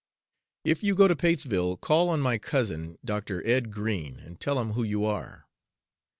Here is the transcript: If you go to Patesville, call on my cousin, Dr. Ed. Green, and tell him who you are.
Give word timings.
If 0.63 0.81
you 0.81 0.95
go 0.95 1.07
to 1.07 1.15
Patesville, 1.15 1.77
call 1.77 2.09
on 2.09 2.21
my 2.21 2.39
cousin, 2.39 2.97
Dr. 3.05 3.45
Ed. 3.45 3.69
Green, 3.69 4.17
and 4.21 4.39
tell 4.39 4.59
him 4.59 4.71
who 4.73 4.81
you 4.81 5.05
are. 5.05 5.47